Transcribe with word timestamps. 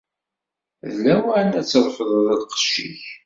D 0.91 0.93
lawan 1.03 1.49
ad 1.59 1.65
trefdeḍ 1.67 2.29
lqecc-ik. 2.41 3.03